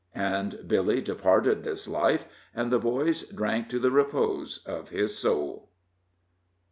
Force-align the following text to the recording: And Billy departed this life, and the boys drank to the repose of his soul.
And 0.15 0.63
Billy 0.67 0.99
departed 0.99 1.63
this 1.63 1.87
life, 1.87 2.25
and 2.55 2.71
the 2.71 2.79
boys 2.79 3.21
drank 3.21 3.69
to 3.69 3.77
the 3.77 3.91
repose 3.91 4.57
of 4.65 4.89
his 4.89 5.15
soul. 5.15 5.69